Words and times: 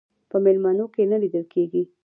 په 0.29 0.37
میلمنو 0.43 0.85
کې 0.93 1.03
نه 1.11 1.17
لیدل 1.23 1.45
کېږي. 1.53 1.83